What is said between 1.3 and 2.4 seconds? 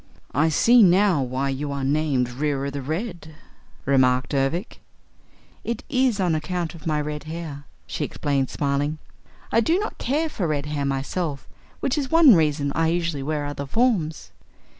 you are named